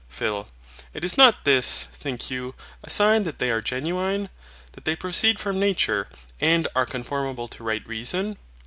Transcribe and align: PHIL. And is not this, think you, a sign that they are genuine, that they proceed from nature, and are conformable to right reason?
PHIL. 0.09 0.47
And 0.95 1.05
is 1.05 1.15
not 1.15 1.45
this, 1.45 1.83
think 1.83 2.31
you, 2.31 2.55
a 2.83 2.89
sign 2.89 3.21
that 3.25 3.37
they 3.37 3.51
are 3.51 3.61
genuine, 3.61 4.29
that 4.71 4.83
they 4.83 4.95
proceed 4.95 5.39
from 5.39 5.59
nature, 5.59 6.07
and 6.39 6.67
are 6.75 6.87
conformable 6.87 7.47
to 7.49 7.63
right 7.63 7.87
reason? 7.87 8.37